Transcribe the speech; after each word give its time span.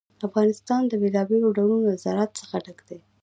افغانستان 0.27 0.81
د 0.87 0.93
بېلابېلو 1.01 1.55
ډولونو 1.57 1.85
له 1.91 1.95
زراعت 2.03 2.31
څخه 2.39 2.55
ډک 2.65 2.79
دی. 2.87 2.99